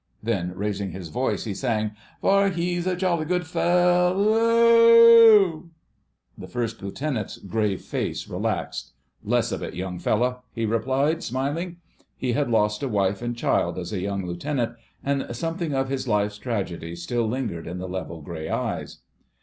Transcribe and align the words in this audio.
Then 0.23 0.55
raising 0.55 0.93
his 0.93 1.09
voice 1.09 1.43
he 1.43 1.53
sang— 1.53 1.91
"For 2.21 2.49
he's 2.49 2.87
a 2.87 2.95
jolly 2.95 3.23
good 3.23 3.45
fe 3.45 3.59
ello 3.61 4.33
o 4.33 5.29
O!" 5.43 5.69
The 6.35 6.47
First 6.47 6.81
Lieutenant's 6.81 7.37
grave 7.37 7.83
face 7.83 8.27
relaxed. 8.27 8.93
"Less 9.23 9.51
of 9.51 9.61
it, 9.61 9.75
young 9.75 9.99
fellow," 9.99 10.41
he 10.55 10.65
replied, 10.65 11.21
smiling. 11.21 11.77
He 12.17 12.31
had 12.33 12.49
lost 12.49 12.81
a 12.81 12.87
wife 12.89 13.21
and 13.21 13.37
child 13.37 13.77
as 13.77 13.93
a 13.93 13.99
young 13.99 14.25
lieutenant, 14.25 14.75
and 15.03 15.27
something 15.35 15.75
of 15.75 15.89
his 15.89 16.07
life's 16.07 16.39
tragedy 16.39 16.95
still 16.95 17.27
lingered 17.27 17.67
in 17.67 17.77
the 17.77 17.87
level 17.87 18.23
grey 18.23 18.49
eyes. 18.49 19.01